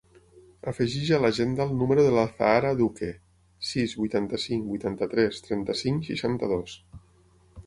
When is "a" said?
1.17-1.19